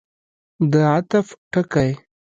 د 0.71 0.73
عطف 0.95 1.27
ټکی. 1.51 1.89